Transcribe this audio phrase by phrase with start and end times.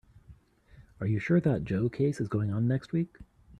[0.99, 3.19] Are you sure that Joe case is going on next week?